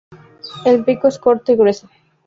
El 0.65 0.83
pico 0.83 1.09
es 1.09 1.19
corto 1.19 1.51
y 1.51 1.55
grueso. 1.57 1.87